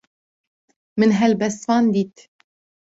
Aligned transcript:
Min 0.97 1.11
helbestvan 1.19 1.91
dît. 1.93 2.29